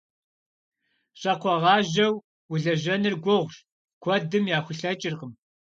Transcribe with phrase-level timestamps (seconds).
[1.19, 2.13] Щӏакхъуэгъажьэу
[2.49, 3.55] уэлэжьэныр гугъущ,
[4.01, 5.31] куэдым яхулъэкӏыркъым.